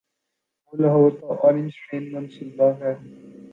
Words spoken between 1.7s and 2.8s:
train منصوبہ